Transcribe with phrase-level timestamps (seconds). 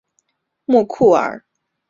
[0.65, 1.45] 莫库尔。